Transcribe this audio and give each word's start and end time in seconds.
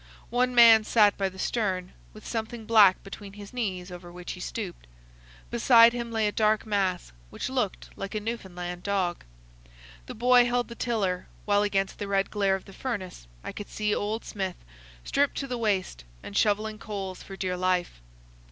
One 0.31 0.55
man 0.55 0.83
sat 0.83 1.15
by 1.15 1.29
the 1.29 1.37
stern, 1.37 1.91
with 2.11 2.25
something 2.27 2.65
black 2.65 3.03
between 3.03 3.33
his 3.33 3.53
knees 3.53 3.91
over 3.91 4.11
which 4.11 4.31
he 4.31 4.39
stooped. 4.39 4.87
Beside 5.51 5.93
him 5.93 6.11
lay 6.11 6.25
a 6.27 6.31
dark 6.31 6.65
mass 6.65 7.11
which 7.29 7.49
looked 7.51 7.95
like 7.95 8.15
a 8.15 8.19
Newfoundland 8.19 8.81
dog. 8.81 9.23
The 10.07 10.15
boy 10.15 10.45
held 10.47 10.69
the 10.69 10.73
tiller, 10.73 11.27
while 11.45 11.61
against 11.61 11.99
the 11.99 12.07
red 12.07 12.31
glare 12.31 12.55
of 12.55 12.65
the 12.65 12.73
furnace 12.73 13.27
I 13.43 13.51
could 13.51 13.69
see 13.69 13.93
old 13.93 14.25
Smith, 14.25 14.55
stripped 15.03 15.37
to 15.37 15.45
the 15.45 15.59
waist, 15.59 16.03
and 16.23 16.35
shovelling 16.35 16.79
coals 16.79 17.21
for 17.21 17.35
dear 17.37 17.55
life. 17.55 18.01